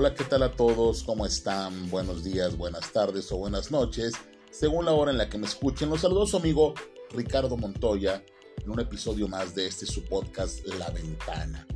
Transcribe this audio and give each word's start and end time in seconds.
Hola, 0.00 0.14
¿qué 0.14 0.22
tal 0.22 0.44
a 0.44 0.54
todos? 0.54 1.02
¿Cómo 1.02 1.26
están? 1.26 1.90
Buenos 1.90 2.22
días, 2.22 2.56
buenas 2.56 2.92
tardes 2.92 3.32
o 3.32 3.36
buenas 3.36 3.72
noches, 3.72 4.12
según 4.48 4.84
la 4.84 4.92
hora 4.92 5.10
en 5.10 5.18
la 5.18 5.28
que 5.28 5.38
me 5.38 5.46
escuchen. 5.48 5.90
Los 5.90 6.02
saludo 6.02 6.24
su 6.24 6.36
amigo 6.36 6.72
Ricardo 7.10 7.56
Montoya 7.56 8.22
en 8.62 8.70
un 8.70 8.78
episodio 8.78 9.26
más 9.26 9.56
de 9.56 9.66
este 9.66 9.86
su 9.86 10.04
podcast 10.04 10.64
La 10.78 10.90
Ventana. 10.90 11.66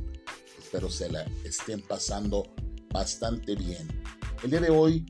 Espero 0.57 0.89
se 0.89 1.11
la 1.11 1.25
estén 1.43 1.81
pasando 1.81 2.45
bastante 2.93 3.55
bien. 3.55 3.89
El 4.41 4.51
día 4.51 4.61
de 4.61 4.69
hoy 4.69 5.05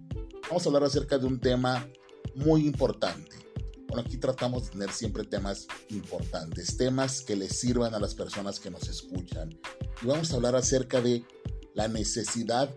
vamos 0.49 0.65
a 0.65 0.69
hablar 0.69 0.85
acerca 0.85 1.19
de 1.19 1.27
un 1.27 1.39
tema 1.39 1.87
muy 2.33 2.65
importante. 2.65 3.37
Bueno, 3.89 4.01
aquí 4.07 4.17
tratamos 4.17 4.63
de 4.63 4.69
tener 4.71 4.89
siempre 4.89 5.23
temas 5.23 5.67
importantes, 5.89 6.77
temas 6.77 7.21
que 7.21 7.35
les 7.35 7.59
sirvan 7.59 7.93
a 7.93 7.99
las 7.99 8.15
personas 8.15 8.59
que 8.59 8.71
nos 8.71 8.89
escuchan. 8.89 9.51
Y 10.01 10.07
vamos 10.07 10.31
a 10.31 10.35
hablar 10.37 10.55
acerca 10.55 10.99
de 10.99 11.23
la 11.75 11.87
necesidad 11.87 12.73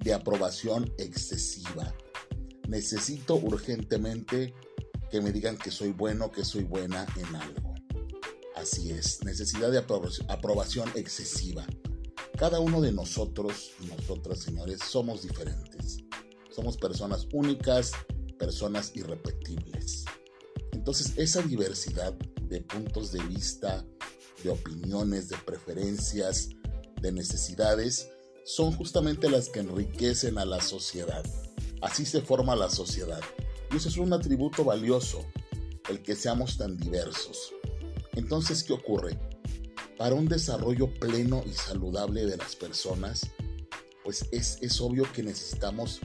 de 0.00 0.14
aprobación 0.14 0.92
excesiva. 0.98 1.94
Necesito 2.68 3.36
urgentemente 3.36 4.54
que 5.10 5.20
me 5.20 5.32
digan 5.32 5.56
que 5.56 5.70
soy 5.70 5.92
bueno, 5.92 6.30
que 6.30 6.44
soy 6.44 6.64
buena 6.64 7.06
en 7.16 7.34
algo. 7.36 7.74
Así 8.54 8.90
es, 8.90 9.22
necesidad 9.24 9.70
de 9.70 9.78
aprobación 9.78 10.90
excesiva. 10.94 11.66
Cada 12.36 12.60
uno 12.60 12.80
de 12.80 12.92
nosotros 12.92 13.70
y 13.80 13.86
nosotras, 13.86 14.40
señores, 14.40 14.80
somos 14.88 15.22
diferentes. 15.22 15.98
Somos 16.50 16.76
personas 16.76 17.26
únicas, 17.32 17.92
personas 18.38 18.92
irrepetibles. 18.94 20.04
Entonces, 20.72 21.12
esa 21.16 21.42
diversidad 21.42 22.14
de 22.42 22.60
puntos 22.62 23.12
de 23.12 23.22
vista, 23.24 23.84
de 24.42 24.50
opiniones, 24.50 25.28
de 25.28 25.36
preferencias, 25.38 26.50
de 27.00 27.12
necesidades, 27.12 28.08
son 28.48 28.72
justamente 28.72 29.28
las 29.28 29.50
que 29.50 29.60
enriquecen 29.60 30.38
a 30.38 30.46
la 30.46 30.62
sociedad. 30.62 31.22
Así 31.82 32.06
se 32.06 32.22
forma 32.22 32.56
la 32.56 32.70
sociedad. 32.70 33.20
Y 33.70 33.76
eso 33.76 33.90
es 33.90 33.98
un 33.98 34.10
atributo 34.14 34.64
valioso, 34.64 35.26
el 35.90 36.02
que 36.02 36.16
seamos 36.16 36.56
tan 36.56 36.78
diversos. 36.78 37.52
Entonces, 38.14 38.64
¿qué 38.64 38.72
ocurre? 38.72 39.18
Para 39.98 40.14
un 40.14 40.28
desarrollo 40.28 40.94
pleno 40.94 41.44
y 41.44 41.52
saludable 41.52 42.24
de 42.24 42.38
las 42.38 42.56
personas, 42.56 43.30
pues 44.02 44.26
es, 44.32 44.56
es 44.62 44.80
obvio 44.80 45.04
que 45.12 45.22
necesitamos 45.22 46.00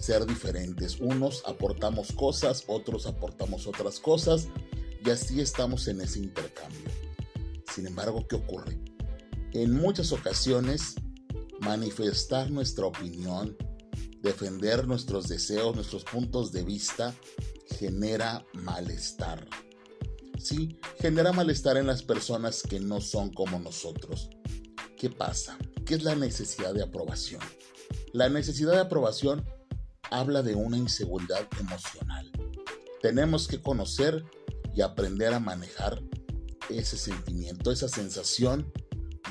ser 0.00 0.24
diferentes. 0.24 0.98
Unos 0.98 1.42
aportamos 1.44 2.10
cosas, 2.12 2.64
otros 2.68 3.04
aportamos 3.04 3.66
otras 3.66 4.00
cosas, 4.00 4.48
y 5.04 5.10
así 5.10 5.42
estamos 5.42 5.86
en 5.88 6.00
ese 6.00 6.20
intercambio. 6.20 6.90
Sin 7.70 7.86
embargo, 7.86 8.26
¿qué 8.26 8.36
ocurre? 8.36 8.78
En 9.52 9.74
muchas 9.74 10.12
ocasiones 10.12 10.94
manifestar 11.62 12.50
nuestra 12.50 12.86
opinión, 12.86 13.56
defender 14.20 14.86
nuestros 14.86 15.28
deseos, 15.28 15.74
nuestros 15.74 16.04
puntos 16.04 16.52
de 16.52 16.64
vista, 16.64 17.14
genera 17.78 18.44
malestar. 18.52 19.48
Sí, 20.38 20.76
genera 21.00 21.32
malestar 21.32 21.76
en 21.76 21.86
las 21.86 22.02
personas 22.02 22.62
que 22.62 22.80
no 22.80 23.00
son 23.00 23.32
como 23.32 23.60
nosotros. 23.60 24.28
¿Qué 24.98 25.08
pasa? 25.08 25.56
¿Qué 25.86 25.94
es 25.94 26.02
la 26.02 26.16
necesidad 26.16 26.74
de 26.74 26.82
aprobación? 26.82 27.40
La 28.12 28.28
necesidad 28.28 28.72
de 28.72 28.80
aprobación 28.80 29.44
habla 30.10 30.42
de 30.42 30.56
una 30.56 30.76
inseguridad 30.76 31.46
emocional. 31.60 32.30
Tenemos 33.00 33.46
que 33.46 33.62
conocer 33.62 34.24
y 34.74 34.80
aprender 34.80 35.32
a 35.32 35.40
manejar 35.40 36.02
ese 36.68 36.96
sentimiento, 36.96 37.70
esa 37.70 37.88
sensación 37.88 38.72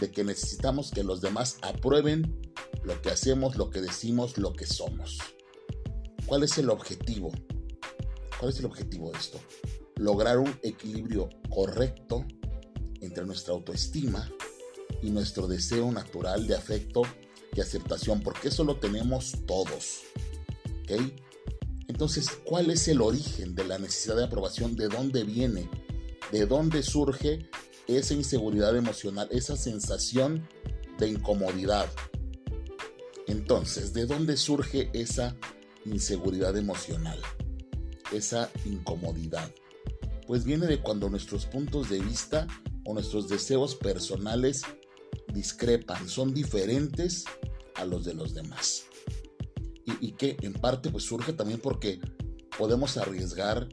de 0.02 0.12
que 0.12 0.24
necesitamos 0.24 0.92
que 0.92 1.04
los 1.04 1.22
demás 1.22 1.58
aprueben 1.62 2.52
lo 2.84 3.00
que 3.02 3.12
hacemos, 3.12 3.56
lo 3.56 3.70
que 3.70 3.82
decimos, 3.82 4.38
lo 4.38 4.52
que 4.52 4.66
somos. 4.66 5.20
¿Cuál 6.26 6.44
es 6.44 6.58
el 6.58 6.70
objetivo? 6.72 7.32
¿Cuál 8.40 8.52
es 8.52 8.60
el 8.60 8.66
objetivo 8.66 9.12
de 9.12 9.20
esto? 9.20 9.40
Lograr 9.98 10.40
un 10.40 10.54
equilibrio 10.64 11.30
correcto 11.50 12.26
entre 13.00 13.26
nuestra 13.26 13.54
autoestima 13.54 14.30
y 15.04 15.12
nuestro 15.12 15.48
deseo 15.48 15.92
natural 15.92 16.48
de 16.48 16.56
afecto 16.56 17.04
y 17.56 17.62
aceptación, 17.62 18.22
porque 18.22 18.48
eso 18.48 18.64
lo 18.64 18.78
tenemos 18.78 19.36
todos. 19.46 20.00
¿Ok? 20.82 21.00
Entonces, 21.88 22.28
¿cuál 22.46 22.72
es 22.72 22.88
el 22.88 23.02
origen 23.02 23.54
de 23.54 23.66
la 23.66 23.78
necesidad 23.78 24.16
de 24.16 24.24
aprobación? 24.24 24.76
¿De 24.76 24.88
dónde 24.88 25.24
viene? 25.24 25.70
¿De 26.32 26.48
dónde 26.48 26.82
surge 26.82 27.50
esa 27.98 28.14
inseguridad 28.14 28.76
emocional, 28.76 29.28
esa 29.32 29.56
sensación 29.56 30.48
de 30.98 31.10
incomodidad. 31.10 31.90
Entonces, 33.28 33.94
¿de 33.94 34.06
dónde 34.06 34.38
surge 34.38 34.90
esa 34.94 35.36
inseguridad 35.86 36.58
emocional? 36.58 37.20
Esa 38.12 38.50
incomodidad. 38.66 39.50
Pues 40.28 40.44
viene 40.44 40.68
de 40.68 40.82
cuando 40.82 41.10
nuestros 41.10 41.46
puntos 41.46 41.90
de 41.90 42.00
vista 42.00 42.48
o 42.86 42.94
nuestros 42.94 43.30
deseos 43.30 43.76
personales 43.76 44.64
discrepan, 45.34 46.08
son 46.08 46.34
diferentes 46.34 47.26
a 47.76 47.86
los 47.86 48.06
de 48.06 48.14
los 48.14 48.34
demás. 48.34 48.86
Y, 49.86 50.12
que 50.14 50.38
en 50.42 50.54
parte 50.54 50.90
pues 50.90 51.04
surge 51.04 51.34
también 51.34 51.60
porque 51.60 52.00
podemos 52.58 52.98
arriesgar 52.98 53.68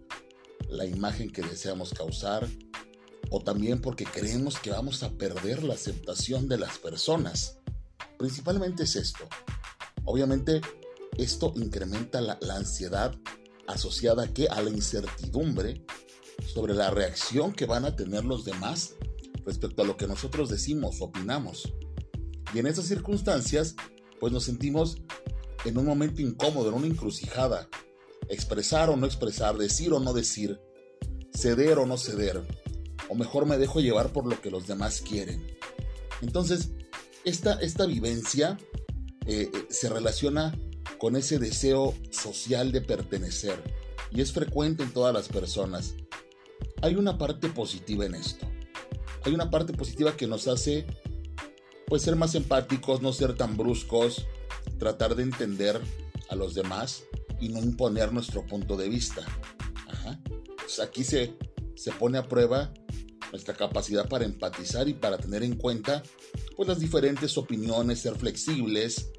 la 0.68 0.84
imagen 0.84 1.30
que 1.30 1.42
deseamos 1.42 1.92
causar, 1.92 2.48
o 3.30 3.40
también 3.40 3.80
porque 3.80 4.04
creemos 4.04 4.58
que 4.58 4.70
vamos 4.70 5.02
a 5.02 5.10
perder 5.10 5.62
la 5.62 5.74
aceptación 5.74 6.48
de 6.48 6.58
las 6.58 6.78
personas. 6.78 7.58
Principalmente 8.18 8.84
es 8.84 8.96
esto. 8.96 9.28
Obviamente 10.04 10.60
esto 11.16 11.52
incrementa 11.56 12.20
la, 12.20 12.38
ansiedad 12.54 13.14
asociada 13.66 14.24
a, 14.24 14.54
a 14.54 14.62
la 14.62 14.70
incertidumbre 14.70 15.84
sobre 16.46 16.74
la 16.74 16.90
reacción 16.90 17.52
que 17.52 17.66
van 17.66 17.84
a 17.84 17.96
tener 17.96 18.24
los 18.24 18.44
demás 18.44 18.94
respecto 19.44 19.82
a 19.82 19.84
lo 19.84 19.96
que 19.96 20.06
nosotros 20.06 20.48
decimos, 20.48 21.00
opinamos. 21.00 21.72
Y 22.54 22.58
en 22.58 22.66
esas 22.66 22.86
circunstancias, 22.86 23.74
pues 24.20 24.32
nos 24.32 24.44
sentimos 24.44 24.96
en 25.64 25.76
un 25.76 25.86
momento 25.86 26.22
incómodo, 26.22 26.68
en 26.68 26.74
una 26.76 26.86
encrucijada. 26.86 27.68
Expresar 28.28 28.90
o 28.90 28.96
no 28.96 29.06
expresar, 29.06 29.56
decir 29.56 29.92
o 29.92 30.00
no 30.00 30.12
decir, 30.12 30.60
ceder 31.34 31.78
o 31.78 31.86
no 31.86 31.96
ceder 31.96 32.42
o 33.08 33.14
mejor 33.14 33.46
me 33.46 33.58
dejo 33.58 33.80
llevar 33.80 34.12
por 34.12 34.26
lo 34.26 34.40
que 34.40 34.50
los 34.50 34.66
demás 34.66 35.00
quieren. 35.00 35.46
Entonces, 36.20 36.70
esta, 37.24 37.54
esta 37.60 37.86
vivencia 37.86 38.58
eh, 39.26 39.50
eh, 39.52 39.66
se 39.70 39.88
relaciona 39.88 40.58
con 40.98 41.16
ese 41.16 41.38
deseo 41.38 41.94
social 42.10 42.72
de 42.72 42.80
pertenecer 42.80 43.62
y 44.10 44.20
es 44.20 44.32
frecuente 44.32 44.82
en 44.82 44.92
todas 44.92 45.14
las 45.14 45.28
personas. 45.28 45.94
Hay 46.82 46.96
una 46.96 47.18
parte 47.18 47.48
positiva 47.48 48.06
en 48.06 48.14
esto. 48.14 48.46
Hay 49.24 49.34
una 49.34 49.50
parte 49.50 49.72
positiva 49.72 50.16
que 50.16 50.26
nos 50.26 50.48
hace 50.48 50.86
pues 51.86 52.02
ser 52.02 52.16
más 52.16 52.34
empáticos, 52.34 53.00
no 53.00 53.12
ser 53.12 53.34
tan 53.34 53.56
bruscos, 53.56 54.26
tratar 54.78 55.14
de 55.14 55.22
entender 55.22 55.80
a 56.28 56.34
los 56.34 56.54
demás 56.54 57.04
y 57.40 57.48
no 57.48 57.60
imponer 57.60 58.12
nuestro 58.12 58.46
punto 58.46 58.76
de 58.76 58.88
vista. 58.88 59.22
Pues 60.58 60.80
aquí 60.80 61.04
se, 61.04 61.34
se 61.74 61.92
pone 61.92 62.18
a 62.18 62.28
prueba 62.28 62.72
nuestra 63.30 63.54
capacidad 63.54 64.08
para 64.08 64.24
empatizar 64.24 64.88
y 64.88 64.94
para 64.94 65.18
tener 65.18 65.42
en 65.42 65.56
cuenta 65.56 66.02
pues, 66.56 66.68
las 66.68 66.80
diferentes 66.80 67.36
opiniones, 67.38 68.00
ser 68.00 68.16
flexibles, 68.16 69.10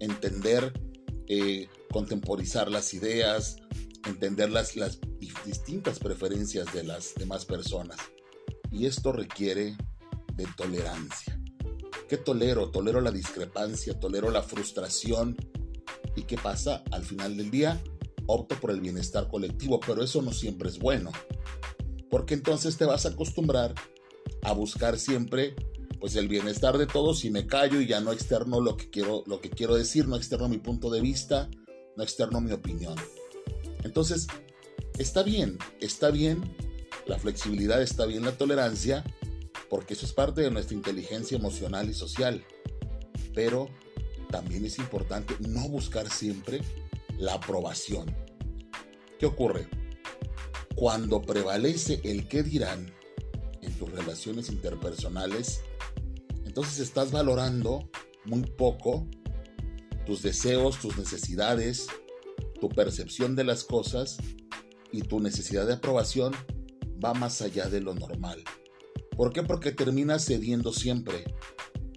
entender, 0.00 0.72
eh, 1.26 1.68
contemporizar 1.90 2.70
las 2.70 2.94
ideas, 2.94 3.56
entender 4.06 4.50
las, 4.50 4.76
las 4.76 4.98
distintas 5.44 5.98
preferencias 5.98 6.72
de 6.72 6.84
las 6.84 7.14
demás 7.14 7.44
personas. 7.44 7.98
Y 8.70 8.86
esto 8.86 9.12
requiere 9.12 9.76
de 10.34 10.46
tolerancia. 10.56 11.40
¿Qué 12.08 12.16
tolero? 12.16 12.70
Tolero 12.70 13.00
la 13.00 13.10
discrepancia, 13.10 13.98
tolero 13.98 14.30
la 14.30 14.42
frustración. 14.42 15.36
¿Y 16.16 16.22
qué 16.22 16.36
pasa? 16.36 16.82
Al 16.90 17.04
final 17.04 17.36
del 17.36 17.50
día, 17.50 17.82
opto 18.26 18.58
por 18.60 18.70
el 18.70 18.80
bienestar 18.80 19.28
colectivo, 19.28 19.80
pero 19.80 20.02
eso 20.02 20.22
no 20.22 20.32
siempre 20.32 20.68
es 20.68 20.78
bueno 20.78 21.10
porque 22.10 22.34
entonces 22.34 22.76
te 22.76 22.84
vas 22.84 23.06
a 23.06 23.10
acostumbrar 23.10 23.74
a 24.42 24.52
buscar 24.52 24.98
siempre 24.98 25.54
pues 26.00 26.14
el 26.16 26.28
bienestar 26.28 26.78
de 26.78 26.86
todos 26.86 27.24
y 27.24 27.30
me 27.30 27.46
callo 27.46 27.80
y 27.80 27.86
ya 27.86 28.00
no 28.00 28.12
externo 28.12 28.60
lo 28.60 28.76
que 28.76 28.88
quiero 28.88 29.24
lo 29.26 29.40
que 29.40 29.50
quiero 29.50 29.74
decir, 29.74 30.06
no 30.06 30.16
externo 30.16 30.48
mi 30.48 30.58
punto 30.58 30.90
de 30.90 31.00
vista, 31.00 31.50
no 31.96 32.02
externo 32.02 32.40
mi 32.40 32.52
opinión. 32.52 32.96
Entonces, 33.82 34.26
está 34.98 35.22
bien, 35.22 35.58
está 35.80 36.10
bien 36.10 36.42
la 37.06 37.18
flexibilidad, 37.18 37.82
está 37.82 38.06
bien 38.06 38.24
la 38.24 38.32
tolerancia, 38.32 39.04
porque 39.68 39.94
eso 39.94 40.06
es 40.06 40.12
parte 40.12 40.42
de 40.42 40.50
nuestra 40.50 40.76
inteligencia 40.76 41.36
emocional 41.36 41.88
y 41.88 41.94
social. 41.94 42.44
Pero 43.34 43.68
también 44.30 44.64
es 44.64 44.78
importante 44.78 45.34
no 45.40 45.68
buscar 45.68 46.10
siempre 46.10 46.60
la 47.18 47.34
aprobación. 47.34 48.14
¿Qué 49.18 49.26
ocurre? 49.26 49.68
Cuando 50.78 51.20
prevalece 51.20 52.00
el 52.04 52.28
qué 52.28 52.44
dirán 52.44 52.94
en 53.62 53.72
tus 53.78 53.90
relaciones 53.90 54.48
interpersonales, 54.48 55.62
entonces 56.44 56.78
estás 56.78 57.10
valorando 57.10 57.90
muy 58.24 58.42
poco 58.42 59.08
tus 60.06 60.22
deseos, 60.22 60.78
tus 60.78 60.96
necesidades, 60.96 61.88
tu 62.60 62.68
percepción 62.68 63.34
de 63.34 63.42
las 63.42 63.64
cosas 63.64 64.18
y 64.92 65.02
tu 65.02 65.18
necesidad 65.18 65.66
de 65.66 65.74
aprobación 65.74 66.32
va 67.04 67.12
más 67.12 67.42
allá 67.42 67.68
de 67.68 67.80
lo 67.80 67.94
normal. 67.94 68.44
¿Por 69.16 69.32
qué? 69.32 69.42
Porque 69.42 69.72
terminas 69.72 70.26
cediendo 70.26 70.72
siempre, 70.72 71.24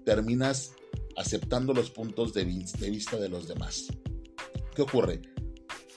terminas 0.05 0.73
aceptando 1.15 1.73
los 1.75 1.91
puntos 1.91 2.33
de, 2.33 2.45
vista 2.45 3.17
de 3.17 3.29
los 3.29 3.47
demás. 3.47 3.89
¿Qué 4.75 4.81
ocurre? 4.81 5.21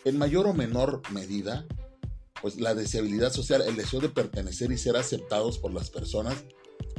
En 0.05 0.19
mayor 0.19 0.47
o 0.47 0.53
menor 0.53 1.01
medida, 1.13 1.67
pues 2.45 2.61
la 2.61 2.75
deseabilidad 2.75 3.33
social, 3.33 3.63
el 3.63 3.75
deseo 3.75 4.01
de 4.01 4.11
pertenecer 4.11 4.71
y 4.71 4.77
ser 4.77 4.97
aceptados 4.97 5.59
por 5.59 5.73
las 5.73 5.89
personas, 5.89 6.45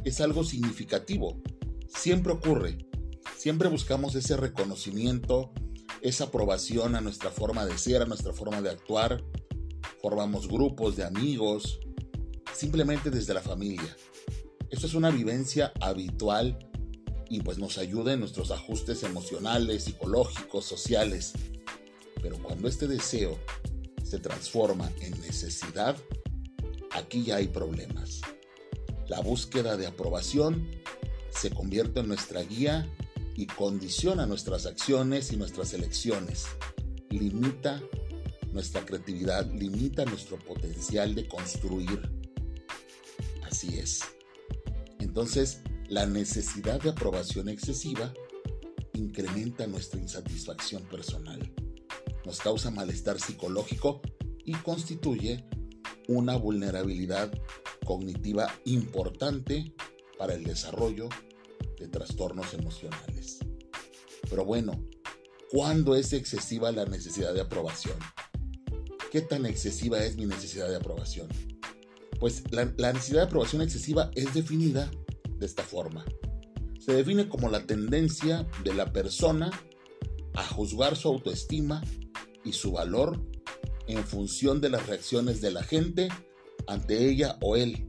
es 0.03 0.19
algo 0.19 0.43
significativo. 0.43 1.39
Siempre 1.87 2.33
ocurre. 2.33 2.79
Siempre 3.37 3.69
buscamos 3.69 4.15
ese 4.15 4.37
reconocimiento, 4.37 5.51
esa 6.01 6.23
aprobación 6.23 6.95
a 6.95 7.01
nuestra 7.01 7.29
forma 7.29 7.63
de 7.63 7.77
ser, 7.77 8.01
a 8.01 8.07
nuestra 8.07 8.33
forma 8.33 8.59
de 8.63 8.71
actuar. 8.71 9.23
Formamos 10.01 10.47
grupos 10.47 10.95
de 10.95 11.03
amigos, 11.03 11.79
simplemente 12.51 13.11
desde 13.11 13.35
la 13.35 13.41
familia. 13.41 13.95
Esto 14.71 14.87
es 14.87 14.95
una 14.95 15.11
vivencia 15.11 15.73
habitual 15.79 16.57
y 17.29 17.41
pues 17.41 17.59
nos 17.59 17.77
ayuda 17.77 18.13
en 18.13 18.21
nuestros 18.21 18.49
ajustes 18.49 19.03
emocionales, 19.03 19.83
psicológicos, 19.83 20.65
sociales. 20.65 21.33
Pero 22.19 22.41
cuando 22.41 22.67
este 22.67 22.87
deseo 22.87 23.37
se 24.05 24.19
transforma 24.19 24.91
en 25.01 25.19
necesidad, 25.21 25.97
aquí 26.91 27.23
ya 27.23 27.37
hay 27.37 27.47
problemas. 27.47 28.21
La 29.07 29.19
búsqueda 29.19 29.75
de 29.77 29.87
aprobación 29.87 30.69
se 31.31 31.49
convierte 31.49 32.01
en 32.01 32.07
nuestra 32.07 32.41
guía 32.41 32.87
y 33.35 33.47
condiciona 33.47 34.25
nuestras 34.25 34.65
acciones 34.65 35.31
y 35.31 35.37
nuestras 35.37 35.73
elecciones. 35.73 36.45
Limita 37.09 37.81
nuestra 38.53 38.85
creatividad, 38.85 39.51
limita 39.51 40.05
nuestro 40.05 40.37
potencial 40.39 41.13
de 41.15 41.27
construir. 41.27 42.01
Así 43.43 43.77
es. 43.79 44.01
Entonces, 44.99 45.61
la 45.89 46.05
necesidad 46.05 46.81
de 46.81 46.91
aprobación 46.91 47.49
excesiva 47.49 48.13
incrementa 48.93 49.67
nuestra 49.67 49.99
insatisfacción 49.99 50.83
personal, 50.83 51.53
nos 52.25 52.39
causa 52.39 52.71
malestar 52.71 53.19
psicológico 53.19 54.01
y 54.43 54.53
constituye 54.53 55.45
una 56.07 56.35
vulnerabilidad 56.35 57.31
cognitiva 57.85 58.47
importante 58.65 59.73
para 60.17 60.33
el 60.33 60.43
desarrollo 60.43 61.09
de 61.79 61.87
trastornos 61.87 62.53
emocionales. 62.53 63.39
Pero 64.29 64.45
bueno, 64.45 64.83
¿cuándo 65.51 65.95
es 65.95 66.13
excesiva 66.13 66.71
la 66.71 66.85
necesidad 66.85 67.33
de 67.33 67.41
aprobación? 67.41 67.97
¿Qué 69.11 69.21
tan 69.21 69.45
excesiva 69.45 70.03
es 70.03 70.17
mi 70.17 70.25
necesidad 70.25 70.69
de 70.69 70.75
aprobación? 70.75 71.27
Pues 72.19 72.43
la, 72.51 72.65
necesidad 72.93 73.21
de 73.21 73.27
aprobación 73.27 73.61
excesiva 73.61 74.11
es 74.15 74.33
definida 74.33 74.89
de 75.37 75.45
esta 75.45 75.63
forma. 75.63 76.05
Se 76.79 76.93
define 76.93 77.27
como 77.27 77.49
la 77.49 77.65
tendencia 77.65 78.47
de 78.63 78.73
la 78.73 78.91
persona 78.91 79.51
a 80.33 80.43
juzgar 80.43 80.95
su 80.95 81.07
autoestima 81.07 81.81
y 82.45 82.53
su 82.53 82.71
valor 82.71 83.19
en 83.87 84.03
función 84.03 84.61
de 84.61 84.69
las 84.69 84.87
reacciones 84.87 85.41
de 85.41 85.51
la 85.51 85.63
gente 85.63 86.07
ante 86.67 87.09
ella 87.09 87.37
o 87.41 87.55
él. 87.55 87.87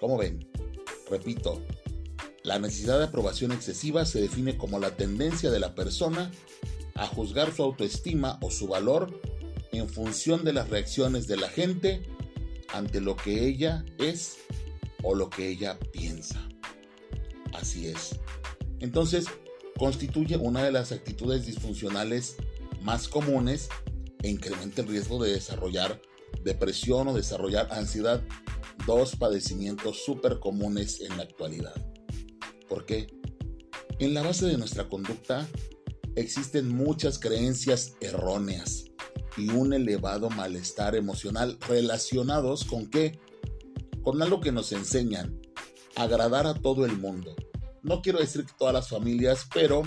¿Cómo 0.00 0.18
ven? 0.18 0.48
Repito, 1.10 1.62
la 2.42 2.58
necesidad 2.58 2.98
de 2.98 3.04
aprobación 3.04 3.52
excesiva 3.52 4.04
se 4.04 4.20
define 4.20 4.56
como 4.56 4.78
la 4.78 4.96
tendencia 4.96 5.50
de 5.50 5.60
la 5.60 5.74
persona 5.74 6.30
a 6.94 7.06
juzgar 7.06 7.54
su 7.54 7.62
autoestima 7.62 8.38
o 8.42 8.50
su 8.50 8.66
valor 8.68 9.20
en 9.72 9.88
función 9.88 10.44
de 10.44 10.52
las 10.52 10.68
reacciones 10.68 11.26
de 11.26 11.36
la 11.36 11.48
gente 11.48 12.02
ante 12.72 13.00
lo 13.00 13.16
que 13.16 13.46
ella 13.46 13.84
es 13.98 14.38
o 15.02 15.14
lo 15.14 15.30
que 15.30 15.48
ella 15.48 15.78
piensa. 15.92 16.48
Así 17.52 17.86
es. 17.86 18.18
Entonces, 18.80 19.26
constituye 19.78 20.36
una 20.36 20.62
de 20.64 20.72
las 20.72 20.92
actitudes 20.92 21.46
disfuncionales 21.46 22.36
más 22.82 23.08
comunes 23.08 23.68
e 24.22 24.28
incrementa 24.28 24.82
el 24.82 24.88
riesgo 24.88 25.22
de 25.22 25.32
desarrollar 25.32 26.00
depresión 26.42 27.08
o 27.08 27.14
desarrollar 27.14 27.68
ansiedad, 27.72 28.22
dos 28.86 29.16
padecimientos 29.16 30.04
súper 30.04 30.38
comunes 30.38 31.00
en 31.00 31.16
la 31.16 31.24
actualidad. 31.24 31.74
¿Por 32.68 32.84
qué? 32.86 33.06
En 33.98 34.14
la 34.14 34.22
base 34.22 34.46
de 34.46 34.58
nuestra 34.58 34.88
conducta 34.88 35.48
existen 36.14 36.68
muchas 36.68 37.18
creencias 37.18 37.94
erróneas 38.00 38.84
y 39.36 39.50
un 39.50 39.72
elevado 39.72 40.30
malestar 40.30 40.96
emocional 40.96 41.58
relacionados 41.68 42.64
con 42.64 42.88
qué? 42.88 43.18
Con 44.02 44.22
algo 44.22 44.40
que 44.40 44.52
nos 44.52 44.72
enseñan, 44.72 45.40
agradar 45.96 46.46
a 46.46 46.54
todo 46.54 46.84
el 46.84 46.96
mundo. 46.96 47.34
No 47.82 48.02
quiero 48.02 48.18
decir 48.18 48.44
que 48.44 48.52
todas 48.58 48.74
las 48.74 48.88
familias, 48.88 49.46
pero 49.52 49.82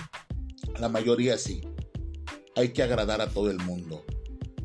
la 0.80 0.90
mayoría 0.90 1.38
sí. 1.38 1.62
Hay 2.56 2.70
que 2.70 2.84
agradar 2.84 3.22
a 3.22 3.30
todo 3.30 3.50
el 3.50 3.58
mundo. 3.60 4.04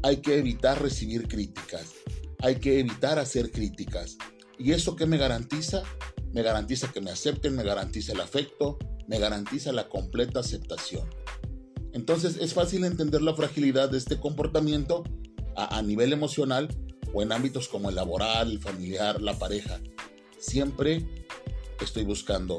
Hay 0.02 0.18
que 0.18 0.38
evitar 0.38 0.80
recibir 0.80 1.28
críticas. 1.28 1.92
Hay 2.40 2.56
que 2.56 2.80
evitar 2.80 3.18
hacer 3.18 3.50
críticas. 3.50 4.16
¿Y 4.58 4.72
eso 4.72 4.96
qué 4.96 5.06
me 5.06 5.18
garantiza? 5.18 5.82
Me 6.32 6.42
garantiza 6.42 6.92
que 6.92 7.00
me 7.00 7.10
acepten, 7.10 7.56
me 7.56 7.62
garantiza 7.62 8.12
el 8.12 8.20
afecto, 8.20 8.78
me 9.06 9.18
garantiza 9.18 9.72
la 9.72 9.88
completa 9.88 10.40
aceptación. 10.40 11.08
Entonces 11.92 12.36
es 12.40 12.52
fácil 12.52 12.84
entender 12.84 13.22
la 13.22 13.34
fragilidad 13.34 13.90
de 13.90 13.98
este 13.98 14.20
comportamiento 14.20 15.04
a, 15.56 15.80
nivel 15.80 16.12
emocional 16.12 16.68
o 17.14 17.22
en 17.22 17.32
ámbitos 17.32 17.68
como 17.68 17.88
el 17.88 17.94
laboral, 17.94 18.50
el 18.50 18.60
familiar, 18.60 19.22
la 19.22 19.38
pareja. 19.38 19.80
Siempre 20.38 21.06
estoy 21.80 22.04
buscando 22.04 22.58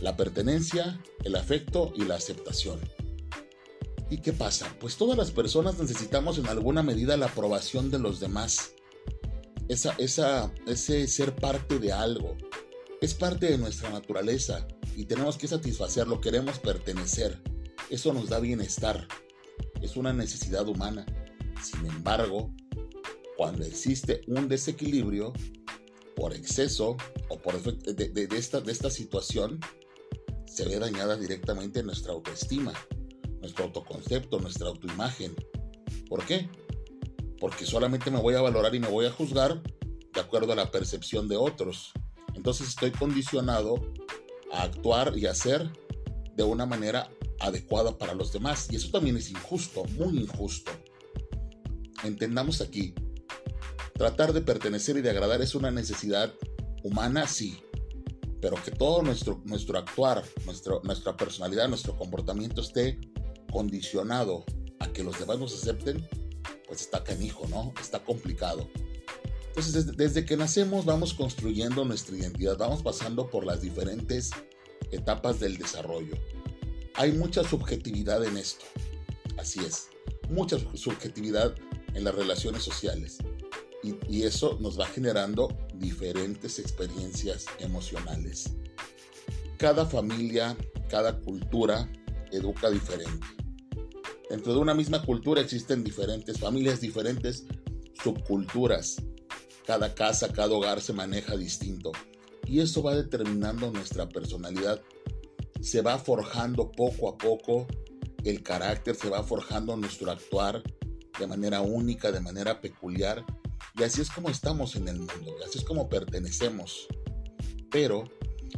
la 0.00 0.16
pertenencia, 0.16 1.00
el 1.22 1.36
afecto 1.36 1.92
y 1.94 2.04
la 2.04 2.16
aceptación. 2.16 2.80
¿Y 4.10 4.18
qué 4.18 4.32
pasa? 4.32 4.74
Pues 4.80 4.96
todas 4.96 5.16
las 5.16 5.30
personas 5.30 5.78
necesitamos 5.78 6.38
en 6.38 6.46
alguna 6.46 6.82
medida 6.82 7.16
la 7.16 7.26
aprobación 7.26 7.90
de 7.90 7.98
los 7.98 8.20
demás. 8.20 8.74
Esa, 9.68 9.94
esa, 9.98 10.52
ese 10.66 11.06
ser 11.06 11.34
parte 11.34 11.78
de 11.78 11.92
algo. 11.92 12.36
Es 13.00 13.14
parte 13.14 13.50
de 13.50 13.58
nuestra 13.58 13.90
naturaleza 13.90 14.66
y 14.96 15.06
tenemos 15.06 15.36
que 15.38 15.48
satisfacerlo, 15.48 16.20
queremos 16.20 16.58
pertenecer. 16.58 17.42
Eso 17.90 18.12
nos 18.12 18.28
da 18.28 18.40
bienestar. 18.40 19.06
Es 19.80 19.96
una 19.96 20.12
necesidad 20.12 20.68
humana. 20.68 21.04
Sin 21.62 21.86
embargo, 21.86 22.50
cuando 23.36 23.64
existe 23.64 24.20
un 24.26 24.48
desequilibrio 24.48 25.32
por 26.14 26.32
exceso 26.32 26.96
o 27.28 27.38
por 27.38 27.60
de, 27.62 28.28
esta, 28.36 28.60
de 28.60 28.72
esta 28.72 28.90
situación, 28.90 29.60
se 30.46 30.64
ve 30.66 30.78
dañada 30.78 31.16
directamente 31.16 31.82
nuestra 31.82 32.12
autoestima, 32.12 32.72
nuestro 33.44 33.66
autoconcepto, 33.66 34.40
nuestra 34.40 34.68
autoimagen. 34.68 35.34
¿Por 36.08 36.24
qué? 36.24 36.48
Porque 37.38 37.66
solamente 37.66 38.10
me 38.10 38.18
voy 38.18 38.34
a 38.34 38.40
valorar 38.40 38.74
y 38.74 38.80
me 38.80 38.88
voy 38.88 39.04
a 39.04 39.10
juzgar 39.10 39.62
de 40.14 40.20
acuerdo 40.20 40.54
a 40.54 40.56
la 40.56 40.70
percepción 40.70 41.28
de 41.28 41.36
otros. 41.36 41.92
Entonces 42.34 42.68
estoy 42.68 42.90
condicionado 42.90 43.74
a 44.50 44.62
actuar 44.62 45.12
y 45.18 45.26
hacer 45.26 45.70
de 46.34 46.42
una 46.42 46.64
manera 46.64 47.10
adecuada 47.38 47.98
para 47.98 48.14
los 48.14 48.32
demás. 48.32 48.68
Y 48.70 48.76
eso 48.76 48.90
también 48.90 49.18
es 49.18 49.28
injusto, 49.28 49.84
muy 49.98 50.20
injusto. 50.20 50.72
Entendamos 52.02 52.62
aquí, 52.62 52.94
tratar 53.92 54.32
de 54.32 54.40
pertenecer 54.40 54.96
y 54.96 55.02
de 55.02 55.10
agradar 55.10 55.42
es 55.42 55.54
una 55.54 55.70
necesidad 55.70 56.32
humana, 56.82 57.26
sí, 57.26 57.58
pero 58.40 58.56
que 58.62 58.70
todo 58.70 59.02
nuestro, 59.02 59.42
nuestro 59.44 59.78
actuar, 59.78 60.22
nuestro, 60.46 60.80
nuestra 60.82 61.14
personalidad, 61.14 61.68
nuestro 61.68 61.94
comportamiento 61.94 62.62
esté 62.62 62.98
condicionado 63.54 64.44
a 64.80 64.88
que 64.88 65.02
los 65.02 65.18
demás 65.18 65.38
nos 65.38 65.54
acepten, 65.54 66.06
pues 66.66 66.82
está 66.82 67.02
canijo, 67.02 67.46
¿no? 67.48 67.72
Está 67.80 68.04
complicado. 68.04 68.68
Entonces, 69.48 69.72
desde, 69.72 69.92
desde 69.92 70.24
que 70.26 70.36
nacemos 70.36 70.84
vamos 70.84 71.14
construyendo 71.14 71.84
nuestra 71.86 72.16
identidad, 72.16 72.58
vamos 72.58 72.82
pasando 72.82 73.30
por 73.30 73.46
las 73.46 73.62
diferentes 73.62 74.32
etapas 74.90 75.40
del 75.40 75.56
desarrollo 75.56 76.18
hay 76.94 77.12
mucha 77.12 77.42
subjetividad 77.44 78.24
en 78.24 78.36
esto. 78.36 78.64
Así 79.36 79.60
es, 79.60 79.88
mucha 80.28 80.56
subjetividad 80.74 81.54
en 81.94 82.04
las 82.04 82.14
relaciones 82.14 82.62
sociales. 82.62 83.18
Y, 83.82 84.22
eso 84.22 84.56
nos 84.60 84.80
va 84.80 84.86
generando 84.86 85.54
diferentes 85.74 86.58
experiencias 86.58 87.44
emocionales. 87.58 88.50
Cada 89.58 89.84
familia, 89.84 90.56
cada 90.88 91.20
cultura 91.20 91.90
educa 92.32 92.70
diferente. 92.70 93.26
Dentro 94.34 94.52
de 94.52 94.58
una 94.58 94.74
misma 94.74 95.00
cultura 95.00 95.40
existen 95.40 95.84
diferentes 95.84 96.40
familias, 96.40 96.80
diferentes 96.80 97.44
subculturas. 98.02 98.96
Cada 99.64 99.94
casa, 99.94 100.32
cada 100.32 100.52
hogar 100.52 100.80
se 100.80 100.92
maneja 100.92 101.36
distinto. 101.36 101.92
Y 102.44 102.58
eso 102.58 102.82
va 102.82 102.96
determinando 102.96 103.70
nuestra 103.70 104.08
personalidad 104.08 104.82
se 105.64 105.82
va 105.82 105.98
forjando 105.98 106.72
poco 106.72 107.08
a 107.08 107.16
poco 107.16 107.68
el 108.24 108.42
carácter, 108.42 108.96
se 108.96 109.08
va 109.08 109.22
forjando 109.22 109.76
nuestro 109.76 110.10
actuar 110.10 110.64
de 111.16 111.26
manera 111.28 111.60
única, 111.60 112.10
de 112.10 112.20
manera 112.20 112.60
peculiar. 112.60 113.24
Y 113.78 113.84
así 113.84 114.00
es 114.00 114.10
como 114.10 114.30
estamos 114.30 114.74
en 114.74 114.88
el 114.88 114.98
mundo, 114.98 115.36
así 115.46 115.58
es 115.58 115.64
como 115.64 115.88
pertenecemos. 115.88 116.88
Pero, 117.70 118.02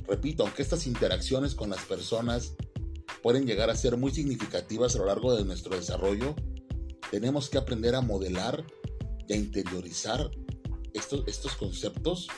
repito, 0.09 0.43
aunque 0.43 0.63
estas 0.63 0.87
interacciones 0.87 1.55
con 1.55 1.69
las 1.69 1.85
personas 1.85 2.55
pueden 3.27 3.45
llegar 3.45 3.71
a 3.71 3.75
ser 3.75 3.97
muy 3.97 4.13
significativas 4.13 4.95
a 4.95 4.99
lo 4.99 5.07
largo 5.07 5.35
de 5.35 5.45
nuestro 5.45 5.75
desarrollo, 5.75 6.37
tenemos 7.11 7.51
que 7.51 7.59
aprender 7.59 7.97
a 7.97 8.01
modelar 8.01 8.65
y 9.27 9.33
a 9.33 9.37
interiorizar 9.37 10.31
estos, 10.95 11.25
estos 11.27 11.57
conceptos 11.57 12.29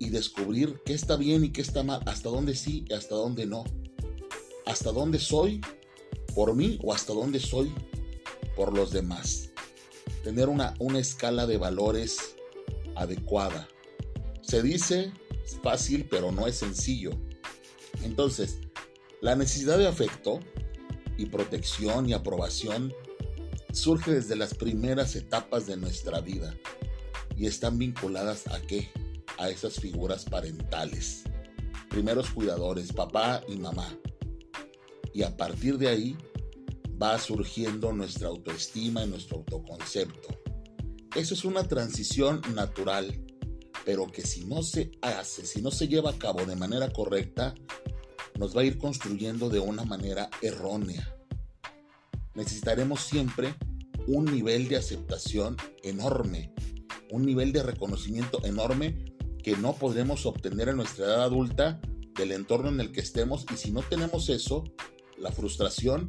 y 0.00 0.08
descubrir 0.08 0.80
qué 0.84 0.94
está 0.94 1.14
bien 1.14 1.44
y 1.44 1.52
qué 1.52 1.60
está 1.60 1.84
mal, 1.84 2.00
hasta 2.06 2.30
dónde 2.30 2.56
sí 2.56 2.84
y 2.88 2.94
hasta 2.94 3.14
dónde 3.14 3.46
no. 3.46 3.62
Hasta 4.66 4.90
dónde 4.90 5.20
soy 5.20 5.60
por 6.34 6.56
mí 6.56 6.80
o 6.82 6.92
hasta 6.92 7.12
dónde 7.12 7.38
soy 7.38 7.72
por 8.56 8.76
los 8.76 8.90
demás. 8.90 9.50
Tener 10.24 10.48
una, 10.48 10.74
una 10.80 10.98
escala 10.98 11.46
de 11.46 11.58
valores 11.58 12.34
adecuada. 12.96 13.68
Se 14.40 14.64
dice 14.64 15.12
fácil, 15.62 16.08
pero 16.10 16.32
no 16.32 16.48
es 16.48 16.56
sencillo. 16.56 17.12
Entonces, 18.02 18.58
la 19.22 19.36
necesidad 19.36 19.78
de 19.78 19.86
afecto 19.86 20.40
y 21.16 21.26
protección 21.26 22.08
y 22.08 22.12
aprobación 22.12 22.92
surge 23.72 24.10
desde 24.10 24.34
las 24.34 24.52
primeras 24.52 25.14
etapas 25.14 25.66
de 25.66 25.76
nuestra 25.76 26.20
vida 26.20 26.54
y 27.36 27.46
están 27.46 27.78
vinculadas 27.78 28.48
a 28.48 28.60
qué? 28.60 28.90
A 29.38 29.48
esas 29.48 29.78
figuras 29.78 30.24
parentales. 30.24 31.22
Primeros 31.88 32.30
cuidadores, 32.30 32.92
papá 32.92 33.42
y 33.46 33.56
mamá. 33.56 33.96
Y 35.14 35.22
a 35.22 35.36
partir 35.36 35.78
de 35.78 35.88
ahí 35.88 36.16
va 37.00 37.16
surgiendo 37.20 37.92
nuestra 37.92 38.26
autoestima 38.26 39.04
y 39.04 39.08
nuestro 39.08 39.38
autoconcepto. 39.38 40.36
Eso 41.14 41.34
es 41.34 41.44
una 41.44 41.62
transición 41.68 42.42
natural, 42.54 43.24
pero 43.84 44.08
que 44.08 44.22
si 44.22 44.44
no 44.46 44.64
se 44.64 44.90
hace, 45.00 45.46
si 45.46 45.62
no 45.62 45.70
se 45.70 45.86
lleva 45.86 46.10
a 46.10 46.18
cabo 46.18 46.44
de 46.44 46.56
manera 46.56 46.92
correcta, 46.92 47.54
nos 48.38 48.56
va 48.56 48.62
a 48.62 48.64
ir 48.64 48.78
construyendo 48.78 49.48
de 49.48 49.60
una 49.60 49.84
manera 49.84 50.30
errónea. 50.40 51.16
Necesitaremos 52.34 53.00
siempre 53.00 53.54
un 54.06 54.24
nivel 54.24 54.68
de 54.68 54.76
aceptación 54.76 55.56
enorme, 55.82 56.52
un 57.10 57.24
nivel 57.24 57.52
de 57.52 57.62
reconocimiento 57.62 58.44
enorme 58.44 59.12
que 59.42 59.56
no 59.56 59.74
podremos 59.74 60.26
obtener 60.26 60.68
en 60.68 60.76
nuestra 60.76 61.06
edad 61.06 61.22
adulta 61.22 61.80
del 62.16 62.32
entorno 62.32 62.68
en 62.68 62.80
el 62.80 62.92
que 62.92 63.00
estemos 63.00 63.44
y 63.52 63.56
si 63.56 63.70
no 63.70 63.82
tenemos 63.82 64.28
eso, 64.28 64.64
la 65.18 65.32
frustración 65.32 66.08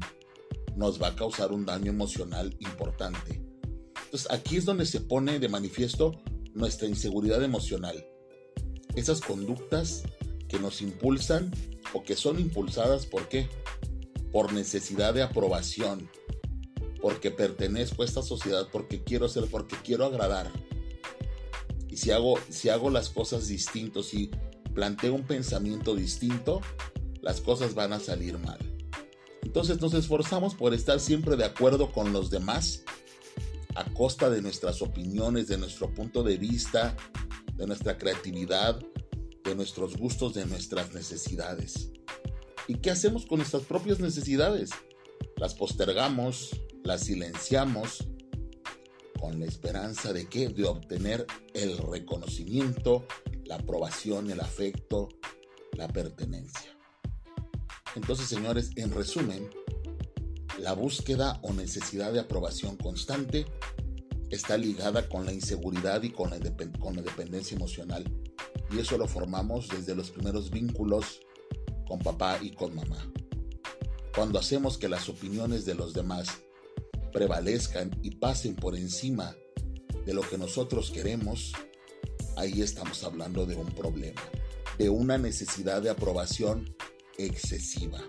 nos 0.75 1.01
va 1.01 1.09
a 1.09 1.15
causar 1.15 1.51
un 1.51 1.65
daño 1.65 1.91
emocional 1.91 2.55
importante. 2.59 3.41
Entonces 4.05 4.31
aquí 4.31 4.57
es 4.57 4.65
donde 4.65 4.85
se 4.85 5.01
pone 5.01 5.39
de 5.39 5.49
manifiesto 5.49 6.11
nuestra 6.53 6.87
inseguridad 6.87 7.43
emocional. 7.43 8.05
Esas 8.95 9.21
conductas 9.21 10.03
que 10.47 10.59
nos 10.59 10.81
impulsan 10.81 11.51
o 11.93 12.03
que 12.03 12.15
son 12.15 12.39
impulsadas 12.39 13.05
por 13.05 13.29
qué? 13.29 13.47
Por 14.31 14.51
necesidad 14.53 15.13
de 15.13 15.21
aprobación, 15.21 16.09
porque 17.01 17.31
pertenezco 17.31 18.01
a 18.01 18.05
esta 18.05 18.21
sociedad, 18.21 18.67
porque 18.71 19.03
quiero 19.03 19.29
ser, 19.29 19.45
porque 19.45 19.75
quiero 19.83 20.05
agradar. 20.05 20.51
Y 21.89 21.97
si 21.97 22.12
hago, 22.12 22.39
si 22.50 22.69
hago 22.69 22.89
las 22.89 23.09
cosas 23.09 23.47
distintos, 23.47 24.07
si 24.07 24.31
planteo 24.73 25.13
un 25.13 25.23
pensamiento 25.23 25.95
distinto, 25.95 26.62
las 27.21 27.39
cosas 27.39 27.75
van 27.75 27.93
a 27.93 28.00
salir 28.00 28.39
mal. 28.39 28.57
Entonces 29.43 29.79
nos 29.79 29.93
esforzamos 29.93 30.55
por 30.55 30.73
estar 30.73 31.00
siempre 31.00 31.35
de 31.35 31.45
acuerdo 31.45 31.91
con 31.91 32.12
los 32.12 32.31
demás 32.31 32.83
a 33.75 33.85
costa 33.93 34.29
de 34.29 34.41
nuestras 34.41 34.81
opiniones, 34.81 35.47
de 35.47 35.57
nuestro 35.57 35.93
punto 35.93 36.23
de 36.23 36.38
vista, 36.38 36.95
de 37.55 37.67
nuestra 37.67 37.97
creatividad, 37.97 38.79
nuestros 39.55 39.98
gustos, 39.98 40.33
de 40.33 40.45
nuestras 40.45 40.93
necesidades. 40.93 41.91
¿Y 42.67 42.75
qué 42.75 42.91
hacemos 42.91 43.25
con 43.25 43.39
nuestras 43.39 43.63
propias 43.63 44.00
necesidades? 44.00 44.72
Las 45.38 45.53
postergamos, 45.55 46.51
las 46.83 47.01
silenciamos, 47.05 48.07
con 49.19 49.39
la 49.39 49.45
esperanza 49.45 50.13
de 50.13 50.27
que 50.27 50.50
de 50.50 50.65
obtener 50.65 51.25
el 51.53 51.77
reconocimiento, 51.77 53.05
la 53.45 53.55
aprobación, 53.55 54.29
el 54.29 54.39
afecto, 54.39 55.10
la 55.74 55.88
pertenencia. 55.88 56.77
Entonces, 57.95 58.27
señores, 58.27 58.72
en 58.75 58.91
resumen, 58.91 59.50
la 60.60 60.74
búsqueda 60.74 61.39
o 61.43 61.53
necesidad 61.53 62.12
de 62.12 62.19
aprobación 62.19 62.77
constante 62.77 63.45
está 64.29 64.57
ligada 64.57 65.07
con 65.10 65.25
la 65.25 65.33
inseguridad 65.33 66.01
y 66.03 66.10
con 66.10 66.29
la 66.31 66.39
dependencia 66.39 67.55
emocional. 67.55 68.03
Y 68.73 68.79
eso 68.79 68.97
lo 68.97 69.07
formamos 69.07 69.69
desde 69.69 69.95
los 69.95 70.09
primeros 70.09 70.49
vínculos 70.49 71.21
con 71.87 71.99
papá 71.99 72.39
y 72.41 72.51
con 72.51 72.73
mamá. 72.73 73.11
Cuando 74.15 74.39
hacemos 74.39 74.77
que 74.77 74.89
las 74.89 75.09
opiniones 75.09 75.65
de 75.65 75.75
los 75.75 75.93
demás 75.93 76.29
prevalezcan 77.11 77.91
y 78.01 78.15
pasen 78.15 78.55
por 78.55 78.75
encima 78.75 79.35
de 80.05 80.13
lo 80.13 80.21
que 80.21 80.37
nosotros 80.37 80.91
queremos, 80.91 81.53
ahí 82.35 82.61
estamos 82.61 83.03
hablando 83.03 83.45
de 83.45 83.55
un 83.55 83.67
problema, 83.67 84.21
de 84.77 84.89
una 84.89 85.17
necesidad 85.17 85.81
de 85.81 85.89
aprobación 85.89 86.75
excesiva. 87.17 87.99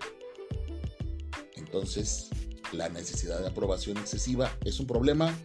Entonces, 1.55 2.29
la 2.71 2.89
necesidad 2.89 3.39
de 3.39 3.47
aprobación 3.47 3.97
excesiva 3.97 4.57
es 4.65 4.79
un 4.79 4.87
problema, 4.87 5.37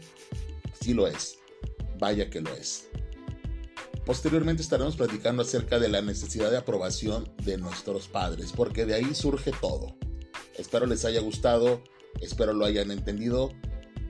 sí 0.80 0.94
lo 0.94 1.06
es, 1.06 1.38
vaya 1.98 2.30
que 2.30 2.40
lo 2.40 2.54
es. 2.54 2.89
Posteriormente 4.10 4.60
estaremos 4.60 4.96
platicando 4.96 5.42
acerca 5.42 5.78
de 5.78 5.88
la 5.88 6.02
necesidad 6.02 6.50
de 6.50 6.56
aprobación 6.56 7.32
de 7.44 7.58
nuestros 7.58 8.08
padres, 8.08 8.50
porque 8.50 8.84
de 8.84 8.94
ahí 8.94 9.14
surge 9.14 9.52
todo. 9.60 9.94
Espero 10.58 10.86
les 10.86 11.04
haya 11.04 11.20
gustado, 11.20 11.84
espero 12.20 12.52
lo 12.52 12.64
hayan 12.64 12.90
entendido, 12.90 13.52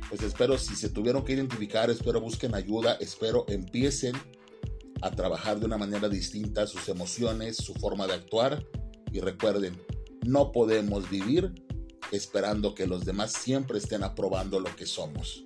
pues 0.08 0.22
espero 0.22 0.56
si 0.56 0.74
se 0.74 0.88
tuvieron 0.88 1.22
que 1.22 1.34
identificar, 1.34 1.90
espero 1.90 2.18
busquen 2.22 2.54
ayuda, 2.54 2.94
espero 2.94 3.44
empiecen 3.48 4.14
a 5.02 5.10
trabajar 5.10 5.60
de 5.60 5.66
una 5.66 5.76
manera 5.76 6.08
distinta 6.08 6.66
sus 6.66 6.88
emociones, 6.88 7.58
su 7.58 7.74
forma 7.74 8.06
de 8.06 8.14
actuar 8.14 8.66
y 9.12 9.20
recuerden, 9.20 9.78
no 10.24 10.50
podemos 10.50 11.10
vivir 11.10 11.52
esperando 12.10 12.74
que 12.74 12.86
los 12.86 13.04
demás 13.04 13.32
siempre 13.34 13.76
estén 13.76 14.02
aprobando 14.02 14.60
lo 14.60 14.74
que 14.76 14.86
somos. 14.86 15.44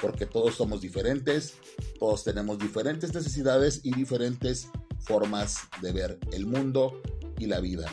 Porque 0.00 0.26
todos 0.26 0.54
somos 0.54 0.80
diferentes, 0.80 1.54
todos 1.98 2.24
tenemos 2.24 2.58
diferentes 2.58 3.14
necesidades 3.14 3.80
y 3.82 3.94
diferentes 3.94 4.68
formas 5.00 5.58
de 5.82 5.92
ver 5.92 6.18
el 6.32 6.46
mundo 6.46 7.00
y 7.38 7.46
la 7.46 7.60
vida. 7.60 7.86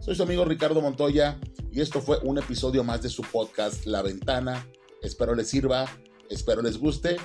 Soy 0.00 0.14
su 0.14 0.22
amigo 0.22 0.44
Ricardo 0.44 0.80
Montoya 0.80 1.38
y 1.70 1.80
esto 1.80 2.00
fue 2.00 2.18
un 2.22 2.38
episodio 2.38 2.84
más 2.84 3.02
de 3.02 3.08
su 3.08 3.22
podcast 3.22 3.86
La 3.86 4.02
Ventana. 4.02 4.66
Espero 5.00 5.34
les 5.34 5.48
sirva, 5.48 5.86
espero 6.28 6.62
les 6.62 6.78
guste 6.78 7.16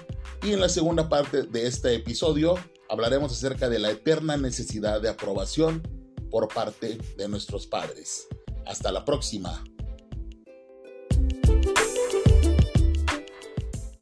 y 0.44 0.52
en 0.52 0.62
la 0.62 0.70
segunda 0.70 1.10
parte 1.10 1.44
de 1.44 1.68
este 1.68 1.96
episodio 1.96 2.56
hablaremos 2.90 3.32
acerca 3.32 3.70
de 3.70 3.80
la 3.80 3.92
eterna 3.92 4.38
necesidad 4.38 5.02
de 5.02 5.10
aprobación 5.10 5.82
por 6.30 6.48
parte 6.48 6.98
de 7.18 7.28
nuestros 7.28 7.68
padres. 7.68 8.28
Hasta 8.66 8.92
la 8.92 9.06
próxima. 9.06 9.64